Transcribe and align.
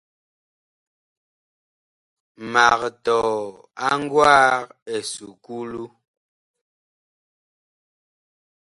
Mag 2.53 2.81
tɔɔ 3.03 3.31
a 3.85 3.87
ngwaag 4.01 4.63
esukulu. 4.95 5.83